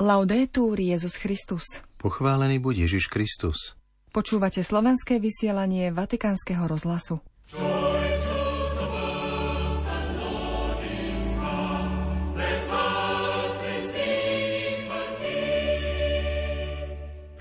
Laudetur 0.00 0.80
Jezus 0.80 1.20
Christus. 1.20 1.84
Pochválený 2.00 2.56
buď 2.56 2.88
Ježiš 2.88 3.12
Kristus. 3.12 3.76
Počúvate 4.16 4.64
slovenské 4.64 5.20
vysielanie 5.20 5.92
Vatikánskeho 5.92 6.64
rozhlasu. 6.64 7.20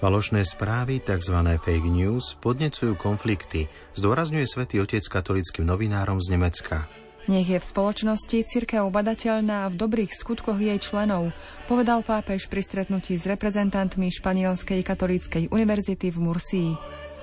Falošné 0.04 0.44
správy, 0.44 1.00
tzv. 1.00 1.40
fake 1.64 1.88
news, 1.88 2.36
podnecujú 2.44 3.00
konflikty, 3.00 3.72
zdôrazňuje 3.96 4.44
svätý 4.44 4.84
Otec 4.84 5.08
katolickým 5.08 5.64
novinárom 5.64 6.20
z 6.20 6.36
Nemecka. 6.36 6.92
Nech 7.30 7.46
je 7.46 7.62
v 7.62 7.70
spoločnosti 7.70 8.42
cirkev 8.50 8.90
badateľná 8.90 9.70
v 9.70 9.78
dobrých 9.78 10.18
skutkoch 10.18 10.58
jej 10.58 10.82
členov, 10.82 11.30
povedal 11.70 12.02
pápež 12.02 12.50
pri 12.50 12.66
stretnutí 12.66 13.22
s 13.22 13.30
reprezentantmi 13.30 14.10
Španielskej 14.10 14.82
katolíckej 14.82 15.54
univerzity 15.54 16.10
v 16.10 16.18
Mursii. 16.26 16.70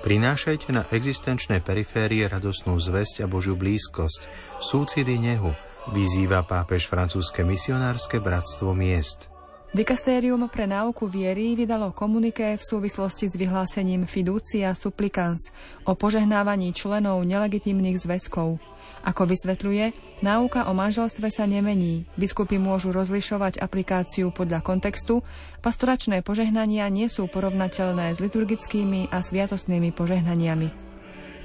Prinášajte 0.06 0.70
na 0.70 0.86
existenčné 0.94 1.58
periférie 1.58 2.22
radosnú 2.22 2.78
zväzť 2.78 3.26
a 3.26 3.26
Božiu 3.26 3.58
blízkosť, 3.58 4.30
súcidy 4.62 5.18
nehu, 5.18 5.50
vyzýva 5.90 6.46
pápež 6.46 6.86
francúzske 6.86 7.42
misionárske 7.42 8.22
bratstvo 8.22 8.70
miest. 8.78 9.35
Dikastérium 9.74 10.46
pre 10.46 10.70
náuku 10.70 11.10
viery 11.10 11.58
vydalo 11.58 11.90
komuniké 11.90 12.54
v 12.54 12.62
súvislosti 12.62 13.26
s 13.26 13.34
vyhlásením 13.34 14.06
fiducia 14.06 14.70
supplicans 14.78 15.50
o 15.82 15.98
požehnávaní 15.98 16.70
členov 16.70 17.26
nelegitímnych 17.26 17.98
zväzkov. 17.98 18.62
Ako 19.06 19.22
vysvetľuje, 19.26 20.18
náuka 20.22 20.66
o 20.66 20.72
manželstve 20.74 21.30
sa 21.34 21.46
nemení. 21.50 22.06
Biskupy 22.14 22.58
môžu 22.62 22.94
rozlišovať 22.94 23.58
aplikáciu 23.62 24.30
podľa 24.30 24.62
kontextu, 24.62 25.22
pastoračné 25.62 26.22
požehnania 26.22 26.86
nie 26.90 27.10
sú 27.10 27.26
porovnateľné 27.26 28.14
s 28.14 28.22
liturgickými 28.22 29.10
a 29.14 29.22
sviatostnými 29.22 29.90
požehnaniami. 29.94 30.68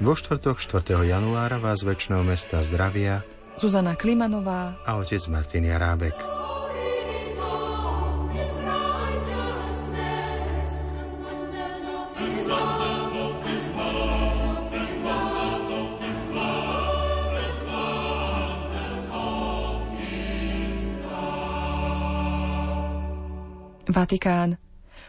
Vo 0.01 0.13
štvrtok 0.17 0.57
4. 0.57 1.05
januára 1.05 1.61
vás 1.61 1.85
väčšného 1.85 2.25
mesta 2.25 2.61
zdravia 2.65 3.21
Zuzana 3.61 3.93
Klimanová 3.93 4.81
a 4.81 4.97
otec 4.97 5.21
Martin 5.29 5.69
Jarábek. 5.69 6.40
Vatikán. 24.01 24.57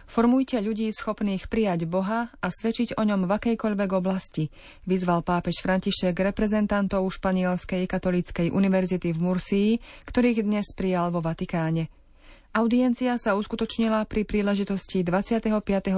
Formujte 0.05 0.61
ľudí 0.61 0.93
schopných 0.93 1.49
prijať 1.49 1.89
Boha 1.89 2.29
a 2.29 2.47
svedčiť 2.53 3.01
o 3.01 3.03
ňom 3.09 3.25
v 3.25 3.33
akejkoľvek 3.41 3.91
oblasti, 3.97 4.53
vyzval 4.85 5.25
pápež 5.25 5.65
František 5.65 6.13
reprezentantov 6.13 7.09
Španielskej 7.09 7.89
katolíckej 7.89 8.53
univerzity 8.53 9.17
v 9.17 9.19
Mursii, 9.25 9.71
ktorých 10.05 10.45
dnes 10.45 10.77
prijal 10.77 11.09
vo 11.09 11.25
Vatikáne. 11.25 11.89
Audiencia 12.53 13.17
sa 13.17 13.33
uskutočnila 13.33 14.05
pri 14.05 14.29
príležitosti 14.29 15.01
25. 15.01 15.49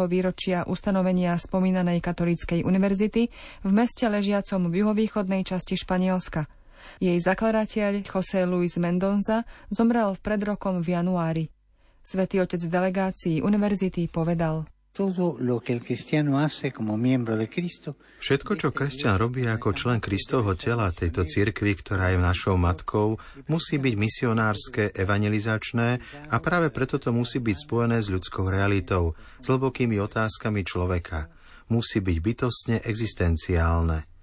výročia 0.07 0.63
ustanovenia 0.63 1.35
spomínanej 1.35 1.99
katolíckej 1.99 2.63
univerzity 2.63 3.27
v 3.67 3.71
meste 3.75 4.07
ležiacom 4.07 4.71
v 4.71 4.87
juhovýchodnej 4.87 5.43
časti 5.43 5.75
Španielska. 5.75 6.47
Jej 7.03 7.19
zakladateľ 7.27 8.07
José 8.07 8.47
Luis 8.47 8.79
Mendonza 8.79 9.43
zomrel 9.67 10.15
v 10.15 10.23
predrokom 10.23 10.79
v 10.79 10.95
januári. 10.95 11.54
Svetý 12.05 12.45
otec 12.45 12.61
delegácií 12.69 13.41
univerzity 13.41 14.13
povedal, 14.13 14.69
Všetko, 18.23 18.53
čo 18.55 18.69
kresťan 18.71 19.19
robí 19.19 19.43
ako 19.43 19.75
člen 19.75 19.99
Kristovho 19.99 20.55
tela 20.55 20.95
tejto 20.95 21.27
cirkvi, 21.27 21.75
ktorá 21.75 22.15
je 22.15 22.23
našou 22.23 22.55
matkou, 22.55 23.19
musí 23.51 23.83
byť 23.83 23.95
misionárske, 23.99 24.95
evangelizačné 24.95 25.99
a 26.31 26.37
práve 26.39 26.71
preto 26.71 27.03
to 27.03 27.11
musí 27.11 27.43
byť 27.43 27.57
spojené 27.59 27.99
s 27.99 28.07
ľudskou 28.07 28.47
realitou, 28.47 29.19
s 29.43 29.51
hlbokými 29.51 29.99
otázkami 29.99 30.63
človeka. 30.63 31.27
Musí 31.75 31.99
byť 31.99 32.17
bytostne 32.23 32.77
existenciálne. 32.87 34.14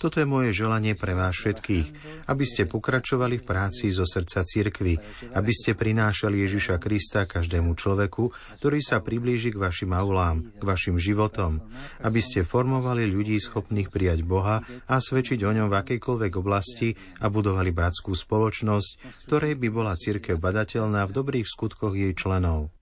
Toto 0.00 0.16
je 0.16 0.24
moje 0.24 0.56
želanie 0.56 0.96
pre 0.96 1.12
vás 1.12 1.36
všetkých, 1.36 1.86
aby 2.24 2.44
ste 2.48 2.64
pokračovali 2.64 3.36
v 3.36 3.44
práci 3.44 3.92
zo 3.92 4.08
srdca 4.08 4.40
cirkvy, 4.40 4.96
aby 5.36 5.52
ste 5.52 5.76
prinášali 5.76 6.40
Ježiša 6.48 6.80
Krista 6.80 7.28
každému 7.28 7.76
človeku, 7.76 8.32
ktorý 8.56 8.80
sa 8.80 9.04
priblíži 9.04 9.52
k 9.52 9.60
vašim 9.60 9.92
aulám, 9.92 10.56
k 10.56 10.62
vašim 10.64 10.96
životom, 10.96 11.60
aby 12.00 12.24
ste 12.24 12.48
formovali 12.48 13.04
ľudí 13.04 13.36
schopných 13.36 13.92
prijať 13.92 14.24
Boha 14.24 14.64
a 14.88 14.96
svedčiť 14.96 15.44
o 15.44 15.52
ňom 15.52 15.68
v 15.68 15.78
akejkoľvek 15.84 16.32
oblasti 16.40 16.96
a 17.20 17.28
budovali 17.28 17.76
bratskú 17.76 18.16
spoločnosť, 18.16 18.90
ktorej 19.28 19.60
by 19.60 19.68
bola 19.68 20.00
cirkev 20.00 20.40
badateľná 20.40 21.04
v 21.04 21.12
dobrých 21.12 21.44
skutkoch 21.44 21.92
jej 21.92 22.16
členov. 22.16 22.72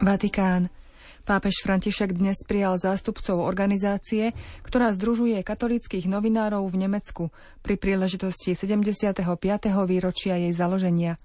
Vatikán. 0.00 0.72
Pápež 1.28 1.60
František 1.60 2.16
dnes 2.16 2.40
prijal 2.48 2.80
zástupcov 2.80 3.44
organizácie, 3.44 4.32
ktorá 4.64 4.96
združuje 4.96 5.36
katolických 5.44 6.08
novinárov 6.08 6.64
v 6.72 6.88
Nemecku 6.88 7.28
pri 7.60 7.76
príležitosti 7.76 8.56
75. 8.56 9.20
výročia 9.84 10.40
jej 10.40 10.56
založenia. 10.56 11.20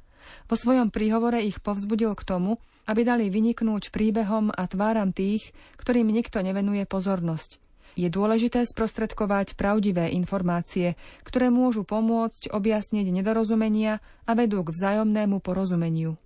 Vo 0.51 0.59
svojom 0.59 0.91
príhovore 0.91 1.47
ich 1.47 1.63
povzbudil 1.63 2.19
k 2.19 2.27
tomu, 2.27 2.59
aby 2.83 3.07
dali 3.07 3.31
vyniknúť 3.31 3.95
príbehom 3.95 4.51
a 4.51 4.67
tváram 4.67 5.15
tých, 5.15 5.55
ktorým 5.79 6.11
nikto 6.11 6.43
nevenuje 6.43 6.83
pozornosť. 6.83 7.63
Je 7.95 8.11
dôležité 8.11 8.67
sprostredkovať 8.67 9.55
pravdivé 9.55 10.11
informácie, 10.11 10.99
ktoré 11.23 11.47
môžu 11.47 11.87
pomôcť 11.87 12.51
objasniť 12.51 13.07
nedorozumenia 13.07 14.03
a 14.27 14.31
vedú 14.35 14.67
k 14.67 14.75
vzájomnému 14.75 15.39
porozumeniu. 15.39 16.19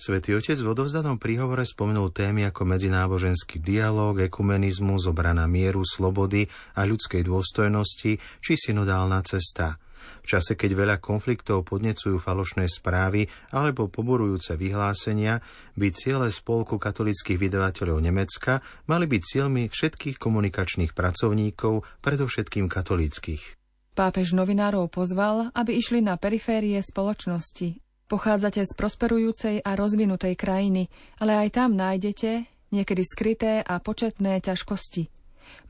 Svetý 0.00 0.32
Otec 0.32 0.56
v 0.56 0.72
odovzdanom 0.72 1.20
príhovore 1.20 1.60
spomenul 1.68 2.08
témy 2.08 2.48
ako 2.48 2.64
medzináboženský 2.64 3.60
dialog, 3.60 4.16
ekumenizmus, 4.16 5.04
obrana 5.04 5.44
mieru, 5.44 5.84
slobody 5.84 6.48
a 6.80 6.88
ľudskej 6.88 7.20
dôstojnosti 7.28 8.16
či 8.16 8.52
synodálna 8.56 9.20
cesta. 9.28 9.76
V 10.24 10.26
čase, 10.32 10.56
keď 10.56 10.72
veľa 10.72 10.96
konfliktov 11.04 11.68
podnecujú 11.68 12.16
falošné 12.16 12.72
správy 12.72 13.28
alebo 13.52 13.92
poborujúce 13.92 14.56
vyhlásenia, 14.56 15.44
by 15.76 15.92
ciele 15.92 16.32
spolku 16.32 16.80
katolických 16.80 17.36
vydavateľov 17.36 18.00
Nemecka 18.00 18.64
mali 18.88 19.04
byť 19.04 19.20
cieľmi 19.20 19.68
všetkých 19.68 20.16
komunikačných 20.16 20.96
pracovníkov, 20.96 21.84
predovšetkým 22.00 22.72
katolíckých. 22.72 23.60
Pápež 23.92 24.32
novinárov 24.32 24.88
pozval, 24.88 25.52
aby 25.52 25.76
išli 25.76 26.00
na 26.00 26.16
periférie 26.16 26.80
spoločnosti, 26.80 27.89
Pochádzate 28.10 28.66
z 28.66 28.72
prosperujúcej 28.74 29.62
a 29.62 29.78
rozvinutej 29.78 30.34
krajiny, 30.34 30.90
ale 31.22 31.46
aj 31.46 31.62
tam 31.62 31.78
nájdete 31.78 32.42
niekedy 32.74 33.06
skryté 33.06 33.62
a 33.62 33.78
početné 33.78 34.42
ťažkosti. 34.42 35.06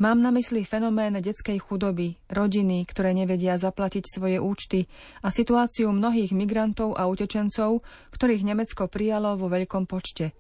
Mám 0.01 0.25
na 0.25 0.33
mysli 0.33 0.65
fenomén 0.65 1.21
detskej 1.21 1.61
chudoby, 1.61 2.17
rodiny, 2.33 2.89
ktoré 2.89 3.13
nevedia 3.13 3.61
zaplatiť 3.61 4.05
svoje 4.09 4.41
účty 4.41 4.89
a 5.21 5.29
situáciu 5.29 5.93
mnohých 5.93 6.33
migrantov 6.33 6.97
a 6.97 7.13
utečencov, 7.13 7.85
ktorých 8.09 8.49
Nemecko 8.49 8.89
prijalo 8.89 9.37
vo 9.37 9.53
veľkom 9.53 9.85
počte. 9.85 10.33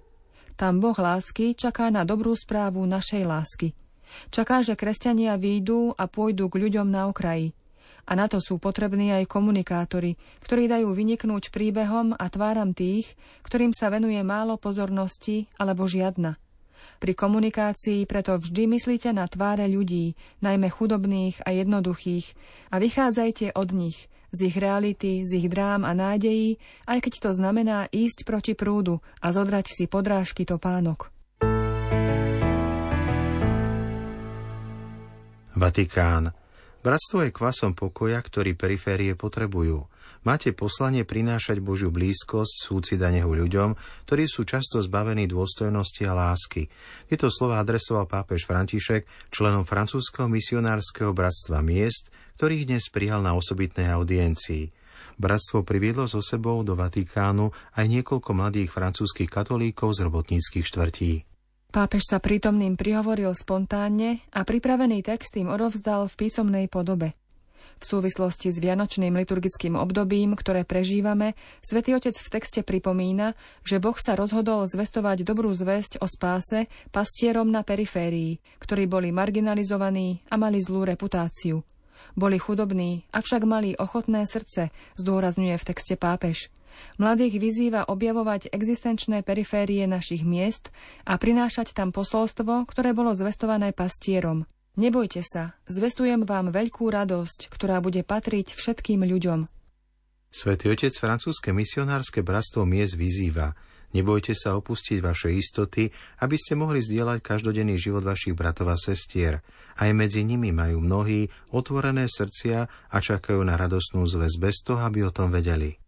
Tam 0.56 0.80
Boh 0.80 0.96
lásky 0.96 1.52
čaká 1.52 1.92
na 1.92 2.08
dobrú 2.08 2.32
správu 2.32 2.80
našej 2.88 3.28
lásky. 3.28 3.76
Čaká, 4.32 4.64
že 4.64 4.72
kresťania 4.72 5.36
výjdu 5.36 5.92
a 6.00 6.08
pôjdu 6.08 6.48
k 6.48 6.64
ľuďom 6.64 6.88
na 6.88 7.12
okraji. 7.12 7.52
A 8.08 8.12
na 8.16 8.28
to 8.28 8.38
sú 8.40 8.56
potrební 8.56 9.12
aj 9.12 9.28
komunikátori, 9.28 10.16
ktorí 10.44 10.68
dajú 10.70 10.92
vyniknúť 10.92 11.52
príbehom 11.52 12.16
a 12.16 12.26
tváram 12.28 12.72
tých, 12.72 13.16
ktorým 13.44 13.72
sa 13.72 13.92
venuje 13.92 14.20
málo 14.20 14.56
pozornosti 14.56 15.50
alebo 15.60 15.88
žiadna. 15.88 16.40
Pri 17.00 17.12
komunikácii 17.16 18.04
preto 18.04 18.36
vždy 18.36 18.68
myslíte 18.76 19.12
na 19.12 19.24
tváre 19.24 19.68
ľudí, 19.68 20.16
najmä 20.44 20.68
chudobných 20.68 21.44
a 21.44 21.52
jednoduchých, 21.52 22.36
a 22.72 22.76
vychádzajte 22.76 23.56
od 23.56 23.68
nich, 23.72 24.08
z 24.30 24.52
ich 24.52 24.56
reality, 24.56 25.24
z 25.26 25.44
ich 25.44 25.48
drám 25.50 25.82
a 25.84 25.92
nádejí, 25.96 26.56
aj 26.86 26.98
keď 27.02 27.12
to 27.24 27.30
znamená 27.34 27.88
ísť 27.90 28.24
proti 28.24 28.52
prúdu 28.54 29.02
a 29.20 29.32
zodrať 29.32 29.66
si 29.68 29.84
podrážky 29.90 30.46
topánok. 30.46 31.10
Vatikán. 35.50 36.39
Bratstvo 36.80 37.28
je 37.28 37.36
kvasom 37.36 37.76
pokoja, 37.76 38.16
ktorý 38.24 38.56
periférie 38.56 39.12
potrebujú. 39.12 39.84
Máte 40.24 40.52
poslanie 40.52 41.04
prinášať 41.04 41.60
Božiu 41.64 41.88
blízkosť, 41.92 42.56
súcit 42.64 43.00
a 43.00 43.08
nehu 43.08 43.32
ľuďom, 43.32 43.76
ktorí 44.04 44.24
sú 44.28 44.44
často 44.48 44.80
zbavení 44.80 45.28
dôstojnosti 45.28 46.02
a 46.08 46.12
lásky. 46.12 46.68
Tieto 47.08 47.32
slova 47.32 47.60
adresoval 47.60 48.04
pápež 48.04 48.44
František 48.44 49.32
členom 49.32 49.64
francúzského 49.64 50.28
misionárskeho 50.28 51.12
bratstva 51.12 51.64
miest, 51.64 52.12
ktorých 52.36 52.68
dnes 52.68 52.88
prijal 52.88 53.24
na 53.24 53.32
osobitnej 53.36 53.88
audiencii. 53.92 54.72
Bratstvo 55.20 55.64
priviedlo 55.64 56.08
so 56.08 56.24
sebou 56.24 56.64
do 56.64 56.72
Vatikánu 56.76 57.52
aj 57.76 57.86
niekoľko 57.88 58.32
mladých 58.32 58.72
francúzskych 58.72 59.28
katolíkov 59.28 59.96
z 59.96 60.08
robotníckých 60.08 60.64
štvrtí. 60.64 61.29
Pápež 61.70 62.02
sa 62.10 62.18
prítomným 62.18 62.74
prihovoril 62.74 63.30
spontánne 63.30 64.26
a 64.34 64.42
pripravený 64.42 65.06
text 65.06 65.38
im 65.38 65.46
odovzdal 65.46 66.10
v 66.10 66.18
písomnej 66.26 66.66
podobe. 66.66 67.14
V 67.78 67.84
súvislosti 67.86 68.50
s 68.50 68.58
vianočným 68.58 69.14
liturgickým 69.14 69.78
obdobím, 69.78 70.34
ktoré 70.34 70.66
prežívame, 70.66 71.38
svätý 71.62 71.94
Otec 71.94 72.18
v 72.18 72.28
texte 72.28 72.60
pripomína, 72.66 73.38
že 73.62 73.78
Boh 73.78 73.94
sa 73.94 74.18
rozhodol 74.18 74.66
zvestovať 74.66 75.22
dobrú 75.22 75.54
zväzť 75.54 76.02
o 76.02 76.10
spáse 76.10 76.66
pastierom 76.90 77.46
na 77.46 77.62
periférii, 77.62 78.42
ktorí 78.58 78.90
boli 78.90 79.14
marginalizovaní 79.14 80.26
a 80.26 80.34
mali 80.34 80.58
zlú 80.58 80.82
reputáciu. 80.82 81.62
Boli 82.18 82.42
chudobní, 82.42 83.06
avšak 83.14 83.46
mali 83.46 83.78
ochotné 83.78 84.26
srdce, 84.26 84.74
zdôrazňuje 84.98 85.54
v 85.54 85.66
texte 85.70 85.94
pápež. 85.94 86.50
Mladých 87.00 87.40
vyzýva 87.40 87.88
objavovať 87.88 88.52
existenčné 88.52 89.24
periférie 89.26 89.84
našich 89.88 90.22
miest 90.26 90.68
a 91.08 91.16
prinášať 91.16 91.72
tam 91.72 91.90
posolstvo, 91.90 92.68
ktoré 92.68 92.94
bolo 92.94 93.14
zvestované 93.16 93.74
pastierom– 93.74 94.42
Nebojte 94.78 95.20
sa, 95.26 95.50
zvestujem 95.66 96.22
vám 96.22 96.54
veľkú 96.54 96.94
radosť, 96.94 97.50
ktorá 97.50 97.82
bude 97.82 98.06
patriť 98.06 98.54
všetkým 98.54 99.02
ľuďom. 99.02 99.50
Svetý 100.30 100.70
otec 100.70 100.94
francúzske 100.94 101.50
misionárske 101.50 102.22
bratstvo 102.22 102.62
Mies 102.62 102.94
vyzýva 102.94 103.58
Nebojte 103.90 104.38
sa 104.38 104.54
opustiť 104.54 105.02
vaše 105.02 105.34
istoty, 105.34 105.90
aby 106.22 106.36
ste 106.38 106.54
mohli 106.54 106.78
zdieľať 106.78 107.18
každodenný 107.18 107.74
život 107.74 108.06
vašich 108.06 108.38
bratov 108.38 108.70
a 108.70 108.78
sestier. 108.78 109.42
Aj 109.74 109.90
medzi 109.90 110.22
nimi 110.22 110.54
majú 110.54 110.78
mnohí 110.78 111.26
otvorené 111.50 112.06
srdcia 112.06 112.70
a 112.70 112.96
čakajú 113.02 113.42
na 113.42 113.58
radosnú 113.58 114.06
zväz 114.06 114.38
bez 114.38 114.62
toho, 114.62 114.78
aby 114.86 115.02
o 115.02 115.10
tom 115.10 115.34
vedeli. 115.34 115.79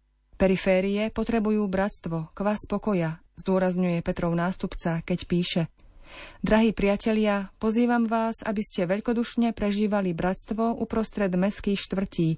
Periférie 0.43 1.07
potrebujú 1.07 1.63
bratstvo, 1.71 2.35
kvas 2.35 2.67
pokoja, 2.67 3.23
zdôrazňuje 3.39 4.03
Petrov 4.03 4.35
nástupca, 4.35 4.99
keď 4.99 5.19
píše– 5.23 5.63
Drahí 6.43 6.75
priatelia, 6.75 7.49
pozývam 7.57 8.05
vás, 8.05 8.43
aby 8.45 8.61
ste 8.61 8.85
veľkodušne 8.85 9.55
prežívali 9.55 10.11
bratstvo 10.11 10.77
uprostred 10.77 11.31
meských 11.33 11.79
štvrtí, 11.79 12.29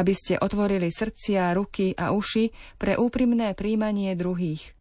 aby 0.00 0.12
ste 0.14 0.40
otvorili 0.40 0.88
srdcia, 0.88 1.52
ruky 1.52 1.92
a 1.98 2.14
uši 2.14 2.54
pre 2.80 2.96
úprimné 2.96 3.52
príjmanie 3.52 4.16
druhých. 4.16 4.72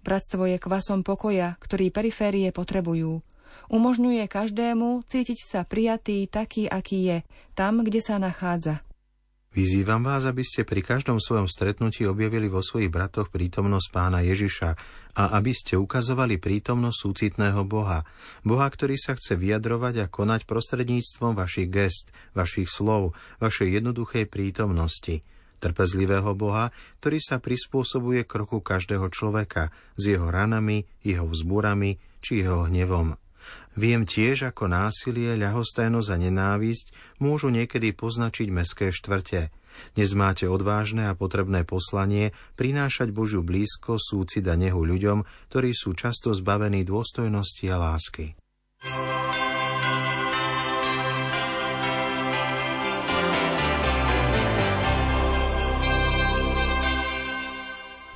Bratstvo 0.00 0.48
je 0.48 0.56
kvasom 0.56 1.04
pokoja, 1.04 1.60
ktorý 1.60 1.92
periférie 1.92 2.48
potrebujú. 2.54 3.20
Umožňuje 3.68 4.24
každému 4.30 5.04
cítiť 5.04 5.38
sa 5.44 5.60
prijatý 5.68 6.24
taký, 6.24 6.70
aký 6.70 6.98
je, 7.04 7.18
tam, 7.52 7.84
kde 7.84 8.00
sa 8.00 8.16
nachádza. 8.16 8.80
Vyzývam 9.50 10.06
vás, 10.06 10.30
aby 10.30 10.46
ste 10.46 10.62
pri 10.62 10.78
každom 10.78 11.18
svojom 11.18 11.50
stretnutí 11.50 12.06
objavili 12.06 12.46
vo 12.46 12.62
svojich 12.62 12.86
bratoch 12.86 13.34
prítomnosť 13.34 13.88
pána 13.90 14.22
Ježiša 14.22 14.70
a 15.18 15.22
aby 15.34 15.50
ste 15.50 15.74
ukazovali 15.74 16.38
prítomnosť 16.38 16.94
súcitného 16.94 17.66
Boha. 17.66 18.06
Boha, 18.46 18.70
ktorý 18.70 18.94
sa 18.94 19.18
chce 19.18 19.34
vyjadrovať 19.34 20.06
a 20.06 20.06
konať 20.06 20.46
prostredníctvom 20.46 21.34
vašich 21.34 21.66
gest, 21.66 22.14
vašich 22.30 22.70
slov, 22.70 23.18
vašej 23.42 23.82
jednoduchej 23.82 24.30
prítomnosti. 24.30 25.26
Trpezlivého 25.58 26.30
Boha, 26.38 26.70
ktorý 27.02 27.18
sa 27.18 27.42
prispôsobuje 27.42 28.22
kroku 28.30 28.62
každého 28.62 29.10
človeka 29.10 29.74
s 29.98 30.14
jeho 30.14 30.30
ranami, 30.30 30.86
jeho 31.02 31.26
vzbúrami 31.26 31.98
či 32.22 32.46
jeho 32.46 32.70
hnevom. 32.70 33.18
Viem 33.78 34.04
tiež, 34.04 34.50
ako 34.50 34.66
násilie, 34.66 35.38
ľahostajnosť 35.38 36.08
a 36.10 36.16
nenávisť 36.18 36.86
môžu 37.22 37.48
niekedy 37.48 37.94
poznačiť 37.94 38.48
meské 38.50 38.90
štvrte. 38.90 39.54
Dnes 39.94 40.10
máte 40.18 40.50
odvážne 40.50 41.08
a 41.08 41.16
potrebné 41.16 41.62
poslanie 41.62 42.34
prinášať 42.58 43.14
Božiu 43.14 43.46
blízko, 43.46 43.96
súcit 43.96 44.44
a 44.50 44.58
nehu 44.58 44.82
ľuďom, 44.82 45.24
ktorí 45.48 45.70
sú 45.70 45.94
často 45.94 46.34
zbavení 46.34 46.82
dôstojnosti 46.82 47.64
a 47.70 47.76
lásky. 47.78 48.34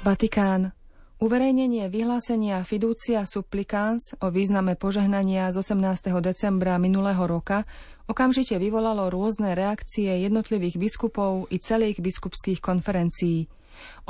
Vatikán. 0.04 0.83
Uverejnenie 1.22 1.86
vyhlásenia 1.94 2.58
Fiducia 2.66 3.22
Supplicans 3.22 4.18
o 4.18 4.34
význame 4.34 4.74
požehnania 4.74 5.46
z 5.54 5.62
18. 5.62 6.10
decembra 6.18 6.74
minulého 6.74 7.22
roka 7.30 7.62
okamžite 8.10 8.58
vyvolalo 8.58 9.14
rôzne 9.14 9.54
reakcie 9.54 10.10
jednotlivých 10.26 10.74
biskupov 10.74 11.46
i 11.54 11.62
celých 11.62 12.02
biskupských 12.02 12.58
konferencií. 12.58 13.46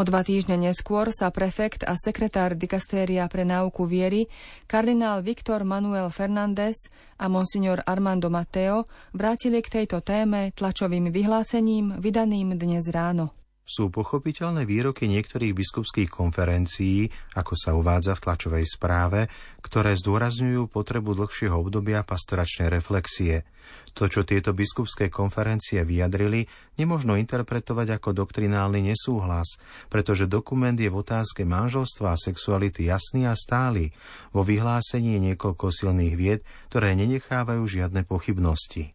O 0.00 0.02
dva 0.08 0.24
týždne 0.24 0.56
neskôr 0.56 1.12
sa 1.12 1.28
prefekt 1.28 1.84
a 1.84 1.92
sekretár 1.92 2.56
dikastéria 2.56 3.28
pre 3.28 3.44
náuku 3.44 3.84
viery, 3.84 4.24
kardinál 4.64 5.20
Viktor 5.20 5.60
Manuel 5.60 6.08
Fernández 6.08 6.88
a 7.20 7.28
monsignor 7.28 7.84
Armando 7.84 8.32
Mateo 8.32 8.88
vrátili 9.12 9.60
k 9.60 9.84
tejto 9.84 10.00
téme 10.00 10.56
tlačovým 10.56 11.12
vyhlásením 11.12 12.00
vydaným 12.00 12.56
dnes 12.56 12.88
ráno 12.88 13.43
sú 13.64 13.88
pochopiteľné 13.88 14.68
výroky 14.68 15.08
niektorých 15.08 15.56
biskupských 15.56 16.12
konferencií, 16.12 17.08
ako 17.32 17.52
sa 17.56 17.72
uvádza 17.72 18.12
v 18.12 18.22
tlačovej 18.28 18.64
správe, 18.68 19.20
ktoré 19.64 19.96
zdôrazňujú 19.96 20.68
potrebu 20.68 21.16
dlhšieho 21.16 21.56
obdobia 21.56 22.04
pastoračnej 22.04 22.68
reflexie. 22.68 23.48
To, 23.96 24.04
čo 24.04 24.28
tieto 24.28 24.52
biskupské 24.52 25.08
konferencie 25.08 25.80
vyjadrili, 25.80 26.44
nemožno 26.76 27.16
interpretovať 27.16 27.96
ako 27.96 28.12
doktrinálny 28.12 28.92
nesúhlas, 28.92 29.56
pretože 29.88 30.28
dokument 30.28 30.76
je 30.76 30.92
v 30.92 31.00
otázke 31.00 31.48
manželstva 31.48 32.12
a 32.12 32.20
sexuality 32.20 32.92
jasný 32.92 33.24
a 33.24 33.34
stály. 33.34 33.96
Vo 34.36 34.44
vyhlásení 34.44 35.16
je 35.16 35.32
niekoľko 35.32 35.72
silných 35.72 36.14
vied, 36.14 36.40
ktoré 36.68 36.92
nenechávajú 36.92 37.64
žiadne 37.64 38.04
pochybnosti. 38.04 38.93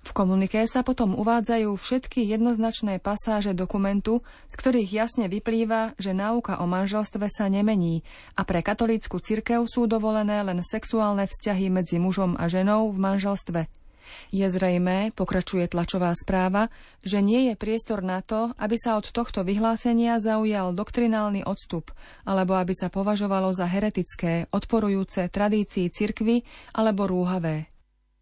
V 0.00 0.10
komuniké 0.16 0.64
sa 0.64 0.80
potom 0.80 1.12
uvádzajú 1.12 1.76
všetky 1.76 2.24
jednoznačné 2.24 3.04
pasáže 3.04 3.52
dokumentu, 3.52 4.24
z 4.48 4.54
ktorých 4.56 4.90
jasne 4.96 5.26
vyplýva, 5.28 5.92
že 6.00 6.16
náuka 6.16 6.56
o 6.58 6.66
manželstve 6.66 7.28
sa 7.28 7.52
nemení 7.52 8.00
a 8.32 8.48
pre 8.48 8.64
katolícku 8.64 9.20
cirkev 9.20 9.68
sú 9.68 9.84
dovolené 9.84 10.40
len 10.40 10.64
sexuálne 10.64 11.28
vzťahy 11.28 11.68
medzi 11.68 12.00
mužom 12.00 12.34
a 12.40 12.48
ženou 12.48 12.88
v 12.90 12.98
manželstve. 12.98 13.60
Je 14.34 14.42
zrejmé, 14.50 15.14
pokračuje 15.14 15.70
tlačová 15.70 16.10
správa, 16.18 16.66
že 17.06 17.22
nie 17.22 17.50
je 17.50 17.54
priestor 17.54 18.02
na 18.02 18.22
to, 18.22 18.50
aby 18.58 18.74
sa 18.74 18.98
od 18.98 19.06
tohto 19.06 19.46
vyhlásenia 19.46 20.18
zaujal 20.18 20.74
doktrinálny 20.74 21.46
odstup, 21.46 21.94
alebo 22.26 22.58
aby 22.58 22.74
sa 22.74 22.90
považovalo 22.90 23.54
za 23.54 23.70
heretické, 23.70 24.50
odporujúce 24.50 25.30
tradícii 25.30 25.86
cirkvy 25.90 26.42
alebo 26.74 27.06
rúhavé. 27.06 27.70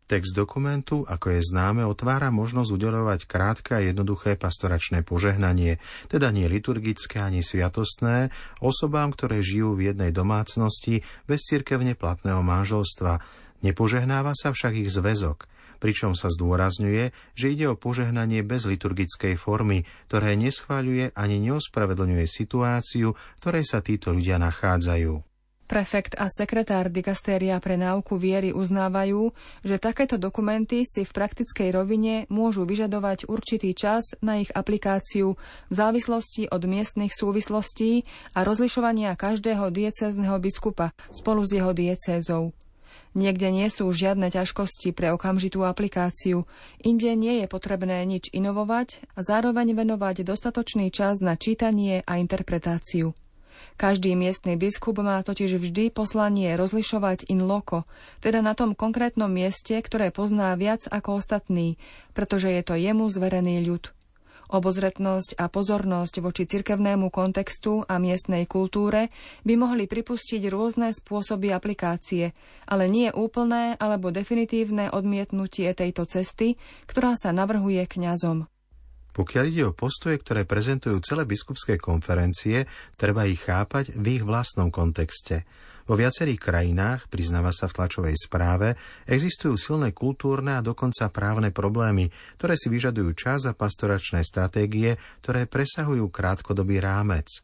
Text 0.08 0.32
dokumentu, 0.32 1.04
ako 1.04 1.36
je 1.36 1.44
známe, 1.52 1.84
otvára 1.84 2.32
možnosť 2.32 2.72
udelovať 2.72 3.28
krátke 3.28 3.76
a 3.76 3.84
jednoduché 3.84 4.40
pastoračné 4.40 5.04
požehnanie, 5.04 5.76
teda 6.08 6.32
nie 6.32 6.48
liturgické 6.48 7.20
ani 7.20 7.44
sviatostné, 7.44 8.32
osobám, 8.64 9.12
ktoré 9.12 9.44
žijú 9.44 9.76
v 9.76 9.92
jednej 9.92 10.08
domácnosti 10.08 11.04
bez 11.28 11.44
cirkevne 11.44 11.92
platného 11.92 12.40
manželstva. 12.40 13.20
Nepožehnáva 13.60 14.32
sa 14.32 14.48
však 14.48 14.80
ich 14.80 14.88
zväzok, 14.88 15.44
pričom 15.76 16.16
sa 16.16 16.32
zdôrazňuje, 16.32 17.12
že 17.36 17.52
ide 17.52 17.68
o 17.68 17.76
požehnanie 17.76 18.40
bez 18.40 18.64
liturgickej 18.64 19.36
formy, 19.36 19.84
ktoré 20.08 20.40
neschváľuje 20.40 21.12
ani 21.20 21.36
neospravedlňuje 21.52 22.24
situáciu, 22.24 23.12
v 23.12 23.40
ktorej 23.44 23.64
sa 23.68 23.84
títo 23.84 24.16
ľudia 24.16 24.40
nachádzajú. 24.40 25.27
Prefekt 25.68 26.16
a 26.16 26.32
sekretár 26.32 26.88
dikastéria 26.88 27.60
pre 27.60 27.76
náuku 27.76 28.16
viery 28.16 28.56
uznávajú, 28.56 29.36
že 29.60 29.76
takéto 29.76 30.16
dokumenty 30.16 30.88
si 30.88 31.04
v 31.04 31.12
praktickej 31.12 31.76
rovine 31.76 32.24
môžu 32.32 32.64
vyžadovať 32.64 33.28
určitý 33.28 33.76
čas 33.76 34.16
na 34.24 34.40
ich 34.40 34.48
aplikáciu 34.56 35.36
v 35.68 35.74
závislosti 35.76 36.48
od 36.48 36.64
miestnych 36.64 37.12
súvislostí 37.12 38.00
a 38.32 38.48
rozlišovania 38.48 39.12
každého 39.12 39.68
diecézneho 39.68 40.40
biskupa 40.40 40.96
spolu 41.12 41.44
s 41.44 41.52
jeho 41.52 41.76
diecézou. 41.76 42.56
Niekde 43.12 43.52
nie 43.52 43.68
sú 43.68 43.92
žiadne 43.92 44.32
ťažkosti 44.32 44.96
pre 44.96 45.12
okamžitú 45.12 45.68
aplikáciu, 45.68 46.48
inde 46.80 47.12
nie 47.12 47.44
je 47.44 47.46
potrebné 47.48 48.08
nič 48.08 48.32
inovovať 48.32 49.04
a 49.12 49.20
zároveň 49.20 49.76
venovať 49.76 50.24
dostatočný 50.24 50.88
čas 50.88 51.20
na 51.20 51.36
čítanie 51.36 52.00
a 52.08 52.16
interpretáciu. 52.16 53.12
Každý 53.78 54.18
miestny 54.18 54.58
biskup 54.58 54.98
má 54.98 55.22
totiž 55.22 55.58
vždy 55.58 55.94
poslanie 55.94 56.54
rozlišovať 56.58 57.30
in 57.30 57.46
loco, 57.46 57.86
teda 58.18 58.42
na 58.42 58.58
tom 58.58 58.74
konkrétnom 58.74 59.30
mieste, 59.30 59.78
ktoré 59.78 60.10
pozná 60.10 60.54
viac 60.58 60.84
ako 60.90 61.22
ostatný, 61.22 61.78
pretože 62.12 62.50
je 62.50 62.62
to 62.66 62.74
jemu 62.74 63.06
zverený 63.06 63.62
ľud. 63.62 63.94
Obozretnosť 64.48 65.36
a 65.36 65.52
pozornosť 65.52 66.24
voči 66.24 66.48
cirkevnému 66.48 67.12
kontextu 67.12 67.84
a 67.84 68.00
miestnej 68.00 68.48
kultúre 68.48 69.12
by 69.44 69.60
mohli 69.60 69.84
pripustiť 69.84 70.48
rôzne 70.48 70.88
spôsoby 70.96 71.52
aplikácie, 71.52 72.32
ale 72.64 72.88
nie 72.88 73.12
úplné 73.12 73.76
alebo 73.76 74.08
definitívne 74.08 74.88
odmietnutie 74.88 75.68
tejto 75.76 76.08
cesty, 76.08 76.56
ktorá 76.88 77.12
sa 77.20 77.28
navrhuje 77.36 77.84
kňazom. 77.84 78.48
Pokiaľ 79.18 79.44
ide 79.50 79.64
o 79.66 79.74
postoje, 79.74 80.22
ktoré 80.22 80.46
prezentujú 80.46 81.02
celé 81.02 81.26
biskupské 81.26 81.74
konferencie, 81.74 82.70
treba 82.94 83.26
ich 83.26 83.42
chápať 83.42 83.98
v 83.98 84.22
ich 84.22 84.22
vlastnom 84.22 84.70
kontexte– 84.70 85.42
vo 85.88 85.96
viacerých 85.96 86.36
krajinách, 86.36 87.08
priznáva 87.08 87.48
sa 87.48 87.64
v 87.64 87.80
tlačovej 87.80 88.16
správe, 88.20 88.76
existujú 89.08 89.56
silné 89.56 89.96
kultúrne 89.96 90.60
a 90.60 90.64
dokonca 90.64 91.08
právne 91.08 91.48
problémy, 91.48 92.12
ktoré 92.36 92.60
si 92.60 92.68
vyžadujú 92.68 93.16
čas 93.16 93.48
a 93.48 93.56
pastoračné 93.56 94.20
stratégie, 94.20 95.00
ktoré 95.24 95.48
presahujú 95.48 96.12
krátkodobý 96.12 96.84
rámec. 96.84 97.40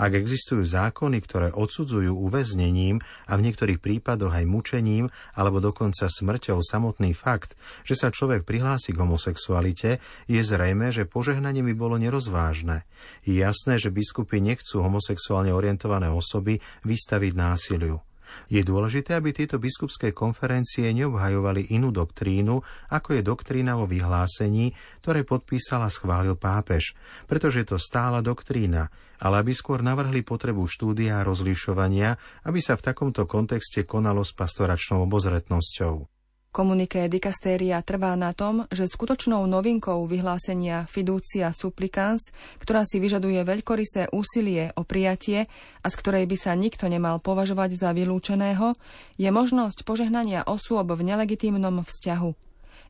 Ak 0.00 0.16
existujú 0.16 0.64
zákony, 0.64 1.18
ktoré 1.22 1.48
odsudzujú 1.52 2.10
uväznením 2.16 2.98
a 3.28 3.32
v 3.36 3.44
niektorých 3.46 3.78
prípadoch 3.78 4.34
aj 4.34 4.44
mučením 4.48 5.12
alebo 5.36 5.62
dokonca 5.62 6.10
smrťou 6.10 6.58
samotný 6.64 7.14
fakt, 7.14 7.54
že 7.84 7.94
sa 7.94 8.08
človek 8.08 8.48
prihlási 8.48 8.96
k 8.96 9.00
homosexualite, 9.04 10.02
je 10.26 10.40
zrejme, 10.40 10.90
že 10.90 11.04
požehnanie 11.06 11.60
by 11.62 11.74
bolo 11.76 12.00
nerozvážne. 12.00 12.88
Je 13.22 13.38
jasné, 13.38 13.76
že 13.76 13.94
biskupy 13.94 14.40
nechcú 14.40 14.80
homosexuálne 14.80 15.52
orientované 15.52 16.08
osoby 16.08 16.58
vystaviť 16.82 17.32
násiliu. 17.36 18.07
Je 18.50 18.60
dôležité, 18.60 19.16
aby 19.16 19.30
tieto 19.32 19.56
biskupské 19.56 20.10
konferencie 20.10 20.90
neobhajovali 20.92 21.72
inú 21.72 21.94
doktrínu, 21.94 22.60
ako 22.90 23.08
je 23.18 23.22
doktrína 23.22 23.78
vo 23.78 23.86
vyhlásení, 23.86 24.74
ktoré 25.04 25.22
podpísal 25.22 25.86
a 25.86 25.90
schválil 25.92 26.34
pápež, 26.34 26.98
pretože 27.30 27.62
je 27.62 27.68
to 27.72 27.78
stála 27.78 28.20
doktrína, 28.20 28.90
ale 29.22 29.40
aby 29.40 29.52
skôr 29.54 29.80
navrhli 29.80 30.26
potrebu 30.26 30.66
štúdia 30.66 31.22
a 31.22 31.26
rozlišovania, 31.26 32.18
aby 32.44 32.60
sa 32.60 32.74
v 32.74 32.84
takomto 32.90 33.24
kontexte 33.24 33.86
konalo 33.86 34.26
s 34.26 34.34
pastoračnou 34.34 35.06
obozretnosťou. 35.06 36.17
Komuniké 36.58 37.06
dikastéria 37.06 37.78
trvá 37.86 38.18
na 38.18 38.34
tom, 38.34 38.66
že 38.74 38.90
skutočnou 38.90 39.46
novinkou 39.46 40.02
vyhlásenia 40.10 40.90
fiducia 40.90 41.54
supplicans, 41.54 42.34
ktorá 42.58 42.82
si 42.82 42.98
vyžaduje 42.98 43.46
veľkorysé 43.46 44.10
úsilie 44.10 44.74
o 44.74 44.82
prijatie 44.82 45.46
a 45.46 45.86
z 45.86 45.94
ktorej 45.94 46.26
by 46.26 46.34
sa 46.34 46.58
nikto 46.58 46.90
nemal 46.90 47.22
považovať 47.22 47.78
za 47.78 47.94
vylúčeného, 47.94 48.74
je 49.14 49.30
možnosť 49.30 49.86
požehnania 49.86 50.42
osôb 50.50 50.98
v 50.98 51.06
nelegitímnom 51.06 51.86
vzťahu. 51.86 52.34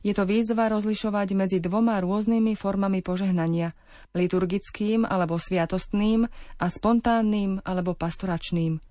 Je 0.01 0.17
to 0.17 0.25
výzva 0.25 0.73
rozlišovať 0.73 1.37
medzi 1.37 1.61
dvoma 1.61 2.01
rôznymi 2.01 2.57
formami 2.57 3.05
požehnania, 3.05 3.69
liturgickým 4.17 5.05
alebo 5.05 5.37
sviatostným 5.37 6.25
a 6.57 6.65
spontánnym 6.73 7.61
alebo 7.61 7.93
pastoračným– 7.93 8.81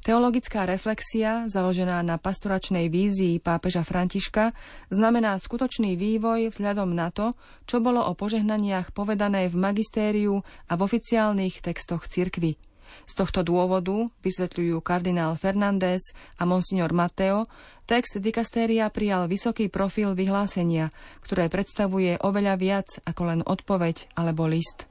Teologická 0.00 0.64
reflexia, 0.64 1.44
založená 1.46 2.00
na 2.00 2.16
pastoračnej 2.16 2.88
vízii 2.88 3.38
pápeža 3.38 3.84
Františka, 3.84 4.50
znamená 4.88 5.36
skutočný 5.36 5.94
vývoj 5.94 6.52
vzhľadom 6.52 6.90
na 6.92 7.12
to, 7.12 7.36
čo 7.68 7.78
bolo 7.78 8.02
o 8.02 8.16
požehnaniach 8.16 8.96
povedané 8.96 9.46
v 9.46 9.56
magistériu 9.60 10.40
a 10.68 10.72
v 10.74 10.80
oficiálnych 10.84 11.60
textoch 11.62 12.08
cirkvy. 12.08 12.58
Z 13.06 13.22
tohto 13.22 13.46
dôvodu, 13.46 14.10
vysvetľujú 14.26 14.82
kardinál 14.82 15.38
Fernández 15.38 16.10
a 16.38 16.42
monsignor 16.42 16.90
Mateo, 16.90 17.46
text 17.86 18.18
dikastéria 18.18 18.90
prijal 18.90 19.30
vysoký 19.30 19.70
profil 19.70 20.18
vyhlásenia, 20.18 20.90
ktoré 21.22 21.46
predstavuje 21.46 22.18
oveľa 22.18 22.54
viac 22.58 22.88
ako 23.06 23.22
len 23.30 23.40
odpoveď 23.46 24.10
alebo 24.18 24.50
list. 24.50 24.89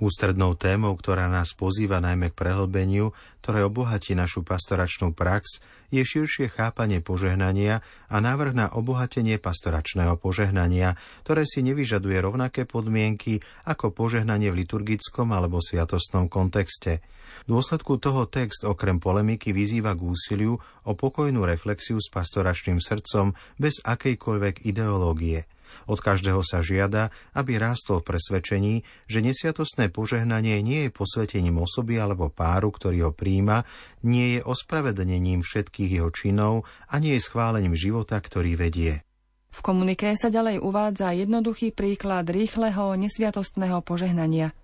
Ústrednou 0.00 0.56
témou, 0.56 0.96
ktorá 0.96 1.28
nás 1.28 1.52
pozýva 1.52 2.00
najmä 2.00 2.32
k 2.32 2.38
prehlbeniu, 2.40 3.12
ktoré 3.44 3.68
obohatí 3.68 4.16
našu 4.16 4.40
pastoračnú 4.40 5.12
prax, 5.12 5.60
je 5.92 6.00
širšie 6.00 6.48
chápanie 6.48 7.04
požehnania 7.04 7.84
a 8.08 8.16
návrh 8.16 8.56
na 8.56 8.66
obohatenie 8.72 9.36
pastoračného 9.36 10.16
požehnania, 10.16 10.96
ktoré 11.28 11.44
si 11.44 11.60
nevyžaduje 11.60 12.16
rovnaké 12.16 12.64
podmienky 12.64 13.44
ako 13.68 13.92
požehnanie 13.92 14.48
v 14.48 14.64
liturgickom 14.64 15.36
alebo 15.36 15.60
sviatostnom 15.60 16.32
kontexte. 16.32 17.04
V 17.44 17.60
dôsledku 17.60 18.00
toho 18.00 18.24
text 18.24 18.64
okrem 18.64 19.04
polemiky 19.04 19.52
vyzýva 19.52 19.92
k 19.92 20.16
úsiliu 20.16 20.56
o 20.88 20.92
pokojnú 20.96 21.44
reflexiu 21.44 22.00
s 22.00 22.08
pastoračným 22.08 22.80
srdcom 22.80 23.36
bez 23.60 23.84
akejkoľvek 23.84 24.64
ideológie– 24.64 25.44
od 25.88 25.98
každého 25.98 26.40
sa 26.46 26.60
žiada, 26.64 27.14
aby 27.34 27.56
rástol 27.60 28.00
presvedčení, 28.04 28.82
že 29.06 29.24
nesviatostné 29.24 29.90
požehnanie 29.92 30.60
nie 30.60 30.88
je 30.88 30.94
posvetením 30.94 31.60
osoby 31.62 31.98
alebo 31.98 32.32
páru, 32.32 32.72
ktorý 32.72 33.10
ho 33.10 33.12
príjma, 33.12 33.64
nie 34.06 34.38
je 34.38 34.40
ospravedlnením 34.44 35.44
všetkých 35.44 36.00
jeho 36.00 36.10
činov 36.14 36.68
a 36.88 36.98
nie 36.98 37.16
je 37.16 37.24
schválením 37.24 37.76
života, 37.76 38.18
ktorý 38.18 38.56
vedie. 38.56 39.04
V 39.50 39.60
komuniké 39.66 40.14
sa 40.14 40.30
ďalej 40.30 40.62
uvádza 40.62 41.10
jednoduchý 41.10 41.74
príklad 41.74 42.30
rýchleho 42.30 42.94
nesviatostného 42.94 43.82
požehnania. 43.82 44.54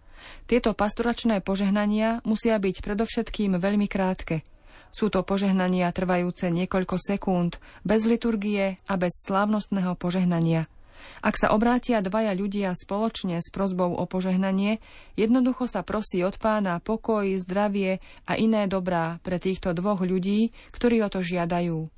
Tieto 0.47 0.75
pastoračné 0.75 1.43
požehnania 1.43 2.23
musia 2.23 2.57
byť 2.59 2.83
predovšetkým 2.83 3.59
veľmi 3.59 3.91
krátke. 3.91 4.47
Sú 4.95 5.11
to 5.11 5.27
požehnania 5.27 5.91
trvajúce 5.91 6.49
niekoľko 6.49 6.97
sekúnd, 6.97 7.59
bez 7.83 8.07
liturgie 8.07 8.79
a 8.87 8.95
bez 8.95 9.27
slávnostného 9.27 9.99
požehnania– 9.99 10.65
ak 11.23 11.35
sa 11.37 11.53
obrátia 11.53 12.05
dvaja 12.05 12.37
ľudia 12.37 12.73
spoločne 12.77 13.39
s 13.43 13.49
prozbou 13.51 13.95
o 13.95 14.05
požehnanie, 14.07 14.79
jednoducho 15.19 15.67
sa 15.67 15.83
prosí 15.83 16.23
od 16.23 16.39
pána 16.39 16.79
pokoj, 16.79 17.27
zdravie 17.41 17.99
a 18.25 18.39
iné 18.39 18.71
dobrá 18.71 19.19
pre 19.27 19.37
týchto 19.43 19.75
dvoch 19.75 20.05
ľudí, 20.05 20.55
ktorí 20.73 21.03
o 21.03 21.09
to 21.11 21.21
žiadajú. 21.21 21.89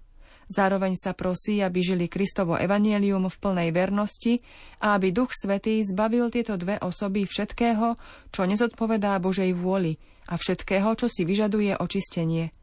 Zároveň 0.48 0.96
sa 0.96 1.12
prosí, 1.12 1.60
aby 1.60 1.84
žili 1.84 2.06
Kristovo 2.08 2.56
evanielium 2.56 3.28
v 3.28 3.36
plnej 3.36 3.68
vernosti 3.68 4.40
a 4.80 4.96
aby 4.96 5.12
Duch 5.12 5.36
Svetý 5.36 5.84
zbavil 5.84 6.32
tieto 6.32 6.56
dve 6.56 6.80
osoby 6.80 7.28
všetkého, 7.28 7.92
čo 8.32 8.48
nezodpovedá 8.48 9.20
Božej 9.20 9.52
vôli 9.52 10.00
a 10.24 10.40
všetkého, 10.40 10.96
čo 10.96 11.12
si 11.12 11.28
vyžaduje 11.28 11.76
očistenie– 11.76 12.48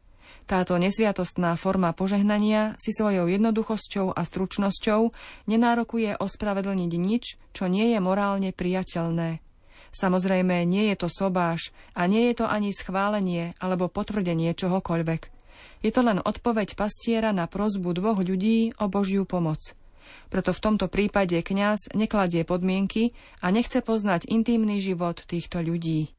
táto 0.46 0.78
nesviatostná 0.78 1.58
forma 1.58 1.90
požehnania 1.90 2.78
si 2.78 2.94
svojou 2.94 3.26
jednoduchosťou 3.26 4.14
a 4.14 4.22
stručnosťou 4.22 5.10
nenárokuje 5.50 6.14
ospravedlniť 6.14 6.92
nič, 6.94 7.24
čo 7.50 7.66
nie 7.66 7.90
je 7.90 7.98
morálne 7.98 8.54
priateľné. 8.54 9.42
Samozrejme, 9.90 10.62
nie 10.62 10.92
je 10.94 10.96
to 11.02 11.08
sobáš 11.10 11.74
a 11.98 12.06
nie 12.06 12.30
je 12.30 12.44
to 12.44 12.46
ani 12.46 12.70
schválenie 12.70 13.58
alebo 13.58 13.90
potvrdenie 13.90 14.54
čohokoľvek. 14.54 15.22
Je 15.82 15.90
to 15.90 16.06
len 16.06 16.22
odpoveď 16.22 16.78
pastiera 16.78 17.34
na 17.34 17.50
prozbu 17.50 17.96
dvoch 17.96 18.22
ľudí 18.22 18.76
o 18.78 18.86
Božiu 18.86 19.26
pomoc. 19.26 19.74
Preto 20.30 20.54
v 20.54 20.62
tomto 20.62 20.86
prípade 20.86 21.38
kňaz 21.42 21.96
nekladie 21.98 22.46
podmienky 22.46 23.10
a 23.42 23.50
nechce 23.50 23.82
poznať 23.82 24.30
intímny 24.30 24.78
život 24.78 25.18
týchto 25.26 25.58
ľudí. 25.58 26.10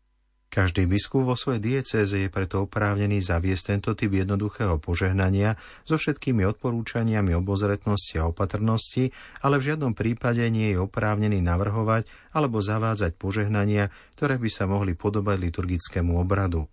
Každý 0.47 0.87
biskup 0.87 1.27
vo 1.27 1.35
svojej 1.35 1.59
diecéze 1.59 2.15
je 2.15 2.31
preto 2.31 2.63
oprávnený 2.63 3.19
zaviesť 3.19 3.75
tento 3.75 3.91
typ 3.99 4.15
jednoduchého 4.15 4.79
požehnania 4.79 5.59
so 5.83 5.99
všetkými 5.99 6.47
odporúčaniami 6.47 7.35
obozretnosti 7.35 8.15
a 8.15 8.31
opatrnosti, 8.31 9.11
ale 9.43 9.59
v 9.59 9.67
žiadnom 9.73 9.91
prípade 9.91 10.47
nie 10.47 10.71
je 10.71 10.79
oprávnený 10.79 11.43
navrhovať 11.43 12.07
alebo 12.31 12.63
zavádzať 12.63 13.19
požehnania, 13.19 13.91
ktoré 14.15 14.39
by 14.39 14.47
sa 14.47 14.71
mohli 14.71 14.95
podobať 14.95 15.35
liturgickému 15.51 16.15
obradu. 16.15 16.71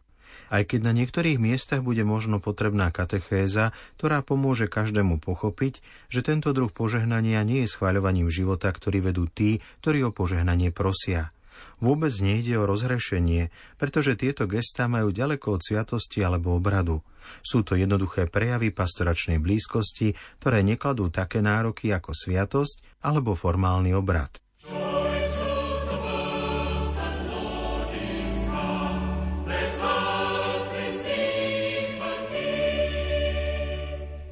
Aj 0.54 0.62
keď 0.62 0.80
na 0.86 0.92
niektorých 0.94 1.42
miestach 1.42 1.82
bude 1.82 2.06
možno 2.06 2.38
potrebná 2.38 2.94
katechéza, 2.94 3.74
ktorá 3.98 4.22
pomôže 4.22 4.70
každému 4.70 5.18
pochopiť, 5.18 5.82
že 6.12 6.20
tento 6.22 6.54
druh 6.54 6.70
požehnania 6.70 7.42
nie 7.42 7.66
je 7.66 7.72
schváľovaním 7.74 8.30
života, 8.30 8.70
ktorý 8.70 9.10
vedú 9.10 9.26
tí, 9.26 9.58
ktorí 9.82 10.06
o 10.06 10.14
požehnanie 10.14 10.70
prosia. 10.70 11.34
Vôbec 11.78 12.12
nejde 12.22 12.56
o 12.58 12.68
rozhrešenie, 12.68 13.50
pretože 13.76 14.16
tieto 14.16 14.48
gestá 14.48 14.86
majú 14.86 15.10
ďaleko 15.10 15.58
od 15.58 15.60
sviatosti 15.62 16.22
alebo 16.22 16.56
obradu. 16.56 17.02
Sú 17.40 17.64
to 17.64 17.76
jednoduché 17.76 18.28
prejavy 18.28 18.72
pastoračnej 18.72 19.40
blízkosti, 19.40 20.16
ktoré 20.40 20.60
nekladú 20.64 21.08
také 21.08 21.40
nároky 21.40 21.92
ako 21.92 22.12
sviatosť 22.12 23.04
alebo 23.04 23.32
formálny 23.32 23.96
obrad. 23.96 24.44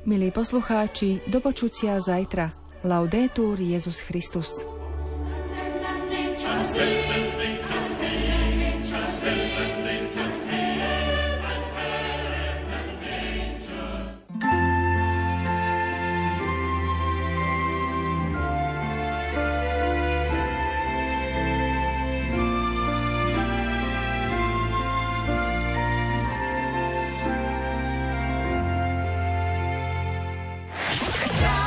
Milí 0.02 0.34
poslucháči, 0.34 1.24
do 1.30 1.38
počutia 1.38 1.96
zajtra. 1.96 2.50
Laudetur 2.82 3.56
Jezus 3.56 4.02
Christus. 4.02 4.81
You. 6.62 7.41